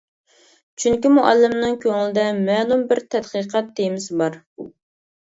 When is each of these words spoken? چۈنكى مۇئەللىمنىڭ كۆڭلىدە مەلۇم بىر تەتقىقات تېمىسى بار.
چۈنكى 0.83 1.09
مۇئەللىمنىڭ 1.17 1.75
كۆڭلىدە 1.83 2.23
مەلۇم 2.37 2.81
بىر 2.93 3.03
تەتقىقات 3.17 3.69
تېمىسى 3.81 4.19
بار. 4.23 4.39